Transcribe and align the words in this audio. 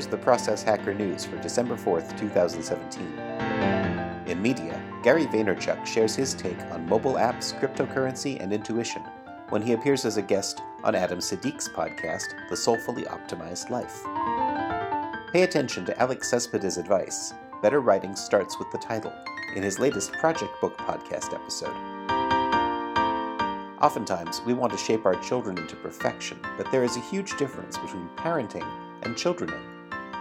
Here's 0.00 0.08
the 0.10 0.16
Process 0.16 0.62
Hacker 0.62 0.94
News 0.94 1.26
for 1.26 1.36
December 1.42 1.76
4th, 1.76 2.18
2017. 2.18 3.06
In 4.26 4.40
media, 4.40 4.82
Gary 5.02 5.26
Vaynerchuk 5.26 5.84
shares 5.84 6.16
his 6.16 6.32
take 6.32 6.58
on 6.72 6.88
mobile 6.88 7.16
apps, 7.16 7.52
cryptocurrency, 7.60 8.40
and 8.40 8.50
intuition 8.50 9.02
when 9.50 9.60
he 9.60 9.74
appears 9.74 10.06
as 10.06 10.16
a 10.16 10.22
guest 10.22 10.62
on 10.84 10.94
Adam 10.94 11.18
Siddiq's 11.18 11.68
podcast, 11.68 12.24
The 12.48 12.56
Soulfully 12.56 13.02
Optimized 13.02 13.68
Life. 13.68 14.02
Pay 15.34 15.42
attention 15.42 15.84
to 15.84 16.00
Alex 16.00 16.30
Cespedes' 16.30 16.78
advice 16.78 17.34
Better 17.60 17.82
Writing 17.82 18.16
Starts 18.16 18.58
with 18.58 18.72
the 18.72 18.78
Title 18.78 19.12
in 19.54 19.62
his 19.62 19.78
latest 19.78 20.12
Project 20.12 20.58
Book 20.62 20.78
podcast 20.78 21.34
episode. 21.34 21.76
Oftentimes, 23.82 24.40
we 24.46 24.54
want 24.54 24.72
to 24.72 24.78
shape 24.78 25.04
our 25.04 25.16
children 25.16 25.58
into 25.58 25.76
perfection, 25.76 26.38
but 26.56 26.72
there 26.72 26.84
is 26.84 26.96
a 26.96 27.00
huge 27.00 27.36
difference 27.36 27.76
between 27.76 28.08
parenting 28.16 28.66
and 29.02 29.14
childrening. 29.14 29.79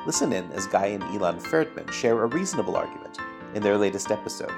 Listen 0.09 0.33
in 0.33 0.51
as 0.53 0.65
Guy 0.65 0.87
and 0.87 1.03
Elon 1.03 1.39
Ferdman 1.39 1.87
share 1.91 2.23
a 2.23 2.25
reasonable 2.25 2.75
argument 2.75 3.19
in 3.53 3.61
their 3.61 3.77
latest 3.77 4.09
episode. 4.09 4.51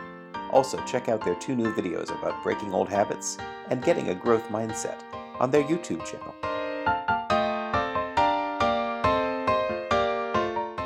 Also, 0.50 0.82
check 0.86 1.10
out 1.10 1.26
their 1.26 1.36
two 1.36 1.58
new 1.58 1.74
videos 1.74 2.10
about 2.18 2.42
breaking 2.42 2.74
old 2.74 2.88
habits 2.88 3.38
and 3.68 3.84
getting 3.84 4.08
a 4.08 4.16
growth 4.16 4.48
mindset 4.48 5.04
on 5.42 5.52
their 5.52 5.64
YouTube 5.64 6.06
channel. 6.06 6.34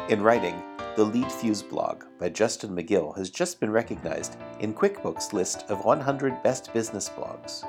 In 0.10 0.24
writing, 0.24 0.60
the 0.96 1.06
LeadFuze 1.06 1.70
blog 1.70 2.06
by 2.18 2.30
Justin 2.30 2.76
McGill 2.76 3.16
has 3.16 3.30
just 3.30 3.60
been 3.60 3.70
recognized 3.70 4.36
in 4.62 4.74
QuickBooks' 4.74 5.32
list 5.32 5.62
of 5.70 5.86
100 5.86 6.42
best 6.42 6.74
business 6.74 7.08
blogs. 7.08 7.64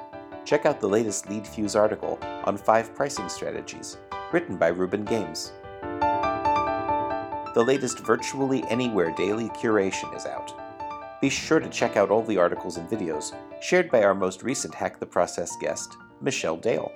Check 0.47 0.65
out 0.65 0.81
the 0.81 0.89
latest 0.89 1.27
LeadFuze 1.27 1.79
article 1.79 2.19
on 2.45 2.57
5 2.57 2.95
pricing 2.95 3.29
strategies, 3.29 3.99
written 4.33 4.57
by 4.57 4.69
Ruben 4.69 5.05
Gamez. 5.05 5.53
The 7.57 7.65
latest 7.65 8.01
Virtually 8.01 8.63
Anywhere 8.69 9.15
daily 9.17 9.49
curation 9.49 10.15
is 10.15 10.27
out. 10.27 10.53
Be 11.23 11.31
sure 11.31 11.59
to 11.59 11.71
check 11.71 11.97
out 11.97 12.11
all 12.11 12.23
the 12.23 12.37
articles 12.37 12.77
and 12.77 12.87
videos 12.87 13.35
shared 13.63 13.91
by 13.91 14.03
our 14.03 14.15
most 14.15 14.43
recent 14.43 14.75
Hack 14.75 15.01
the 15.01 15.07
Process 15.07 15.57
guest, 15.57 15.97
Michelle 16.21 16.59
Dale. 16.59 16.93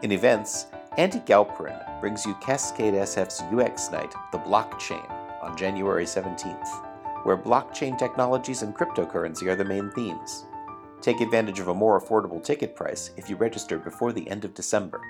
In 0.00 0.10
events, 0.10 0.68
Andy 0.96 1.18
Galperin 1.18 2.00
brings 2.00 2.24
you 2.24 2.34
Cascade 2.36 2.94
SF's 2.94 3.42
UX 3.52 3.90
Night, 3.90 4.14
The 4.32 4.38
Blockchain, 4.38 5.06
on 5.42 5.54
January 5.54 6.06
17th, 6.06 7.26
where 7.26 7.36
blockchain 7.36 7.98
technologies 7.98 8.62
and 8.62 8.74
cryptocurrency 8.74 9.46
are 9.48 9.54
the 9.54 9.66
main 9.66 9.90
themes. 9.90 10.46
Take 11.02 11.20
advantage 11.20 11.60
of 11.60 11.68
a 11.68 11.74
more 11.74 12.00
affordable 12.00 12.42
ticket 12.42 12.74
price 12.74 13.10
if 13.18 13.28
you 13.28 13.36
register 13.36 13.78
before 13.78 14.14
the 14.14 14.28
end 14.30 14.46
of 14.46 14.54
December. 14.54 15.02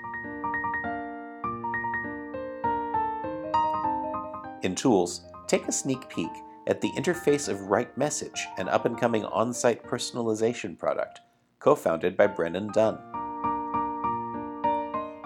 In 4.61 4.75
Tools, 4.75 5.21
take 5.47 5.67
a 5.67 5.71
sneak 5.71 6.09
peek 6.09 6.31
at 6.67 6.81
the 6.81 6.91
interface 6.91 7.47
of 7.47 7.69
RightMessage, 7.69 8.39
an 8.57 8.67
up 8.67 8.85
and 8.85 8.99
coming 8.99 9.23
on 9.25 9.53
site 9.53 9.83
personalization 9.83 10.77
product, 10.77 11.21
co 11.59 11.75
founded 11.75 12.17
by 12.17 12.27
Brennan 12.27 12.69
Dunn. 12.73 12.97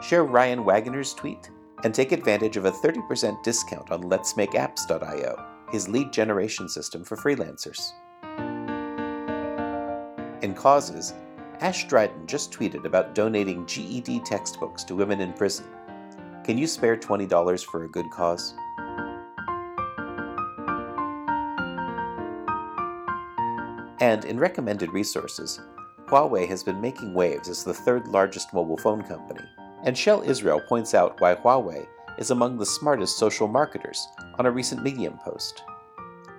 Share 0.03 0.23
Ryan 0.23 0.63
Waggoner's 0.63 1.13
tweet 1.13 1.49
and 1.83 1.95
take 1.95 2.11
advantage 2.11 2.57
of 2.57 2.65
a 2.65 2.71
30% 2.71 3.41
discount 3.43 3.91
on 3.91 4.03
letsmakeapps.io, 4.03 5.45
his 5.71 5.89
lead 5.89 6.13
generation 6.13 6.69
system 6.69 7.03
for 7.03 7.17
freelancers. 7.17 7.93
In 10.43 10.53
causes, 10.53 11.13
Ashe 11.59 11.85
Dryden 11.85 12.27
just 12.27 12.51
tweeted 12.51 12.85
about 12.85 13.15
donating 13.15 13.65
GED 13.65 14.19
textbooks 14.19 14.83
to 14.83 14.95
women 14.95 15.21
in 15.21 15.33
prison. 15.33 15.65
Can 16.43 16.57
you 16.57 16.67
spare 16.67 16.97
$20 16.97 17.65
for 17.65 17.85
a 17.85 17.89
good 17.89 18.09
cause? 18.11 18.53
And 24.03 24.25
in 24.25 24.37
recommended 24.37 24.91
resources, 24.91 25.61
Huawei 26.07 26.45
has 26.49 26.61
been 26.61 26.81
making 26.81 27.13
waves 27.13 27.47
as 27.47 27.63
the 27.63 27.73
third 27.73 28.05
largest 28.09 28.53
mobile 28.53 28.75
phone 28.75 29.01
company, 29.01 29.45
and 29.85 29.97
Shel 29.97 30.21
Israel 30.23 30.59
points 30.67 30.93
out 30.93 31.21
why 31.21 31.35
Huawei 31.35 31.87
is 32.17 32.29
among 32.29 32.57
the 32.57 32.65
smartest 32.65 33.17
social 33.17 33.47
marketers 33.47 34.05
on 34.37 34.45
a 34.45 34.51
recent 34.51 34.83
Medium 34.83 35.17
post. 35.19 35.63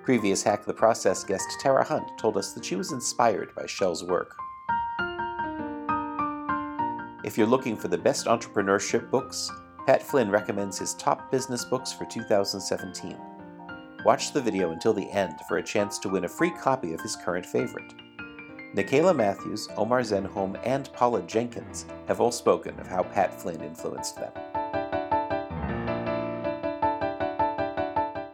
Previous 0.03 0.43
Hack 0.43 0.67
the 0.67 0.75
Process 0.75 1.25
guest 1.25 1.47
Tara 1.59 1.83
Hunt 1.83 2.07
told 2.19 2.37
us 2.37 2.53
that 2.53 2.67
she 2.67 2.77
was 2.77 2.93
inspired 2.93 3.55
by 3.55 3.65
Shel's 3.65 4.05
work. 4.05 4.37
If 7.25 7.39
you're 7.39 7.47
looking 7.47 7.79
for 7.79 7.89
the 7.89 7.97
best 7.97 8.27
entrepreneurship 8.27 9.11
books, 9.11 9.51
Pat 9.87 10.03
Flynn 10.03 10.31
recommends 10.31 10.79
his 10.79 10.93
top 10.93 11.33
business 11.33 11.65
books 11.65 11.95
for 11.95 12.05
2017. 12.05 13.17
Watch 14.05 14.33
the 14.33 14.41
video 14.41 14.71
until 14.73 14.93
the 14.93 15.11
end 15.11 15.41
for 15.49 15.57
a 15.57 15.63
chance 15.63 15.99
to 16.01 16.11
win 16.11 16.25
a 16.25 16.29
free 16.29 16.51
copy 16.51 16.93
of 16.93 17.01
his 17.01 17.17
current 17.17 17.47
favorite. 17.47 17.91
Nicaila 18.75 19.17
Matthews, 19.17 19.67
Omar 19.79 20.01
Zenhom, 20.03 20.61
and 20.63 20.93
Paula 20.93 21.23
Jenkins 21.23 21.87
have 22.07 22.21
all 22.21 22.33
spoken 22.33 22.79
of 22.79 22.87
how 22.87 23.03
Pat 23.03 23.41
Flynn 23.41 23.63
influenced 23.63 24.17
them. 24.17 24.33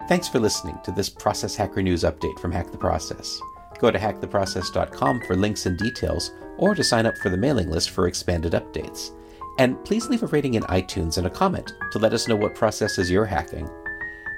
Thanks 0.08 0.26
for 0.26 0.40
listening 0.40 0.76
to 0.82 0.90
this 0.90 1.08
Process 1.08 1.54
Hacker 1.54 1.82
News 1.82 2.02
update 2.02 2.40
from 2.40 2.50
Hack 2.50 2.72
the 2.72 2.78
Process. 2.78 3.40
Go 3.78 3.92
to 3.92 3.98
hacktheprocess.com 3.98 5.20
for 5.20 5.36
links 5.36 5.66
and 5.66 5.78
details, 5.78 6.32
or 6.58 6.74
to 6.74 6.82
sign 6.82 7.06
up 7.06 7.16
for 7.18 7.28
the 7.28 7.36
mailing 7.36 7.70
list 7.70 7.90
for 7.90 8.08
expanded 8.08 8.54
updates. 8.54 9.12
And 9.58 9.82
please 9.84 10.08
leave 10.08 10.24
a 10.24 10.26
rating 10.26 10.54
in 10.54 10.64
iTunes 10.64 11.18
and 11.18 11.28
a 11.28 11.30
comment 11.30 11.74
to 11.92 12.00
let 12.00 12.12
us 12.12 12.26
know 12.26 12.34
what 12.34 12.56
processes 12.56 13.08
you're 13.08 13.24
hacking 13.24 13.70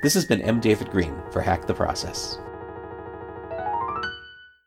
this 0.03 0.15
has 0.15 0.27
been 0.27 0.43
M. 0.43 0.61
David 0.61 0.91
Green 0.91 1.15
for 1.31 1.41
Hack 1.41 1.67
the 1.67 1.75
Process. 1.75 2.39